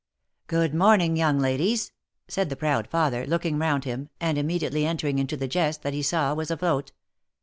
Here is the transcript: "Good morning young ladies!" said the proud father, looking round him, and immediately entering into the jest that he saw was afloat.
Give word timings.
"Good 0.47 0.73
morning 0.73 1.15
young 1.15 1.37
ladies!" 1.37 1.91
said 2.27 2.49
the 2.49 2.55
proud 2.55 2.87
father, 2.87 3.23
looking 3.27 3.59
round 3.59 3.83
him, 3.85 4.09
and 4.19 4.35
immediately 4.35 4.83
entering 4.83 5.19
into 5.19 5.37
the 5.37 5.47
jest 5.47 5.83
that 5.83 5.93
he 5.93 6.01
saw 6.01 6.33
was 6.33 6.49
afloat. 6.49 6.91